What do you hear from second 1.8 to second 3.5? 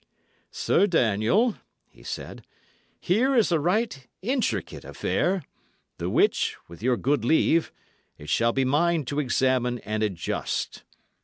he said, "here